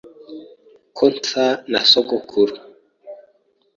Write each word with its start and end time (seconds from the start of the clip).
Ko 0.95 1.05
nsa 1.13 1.45
na 1.71 1.79
sogokuru 1.89 2.55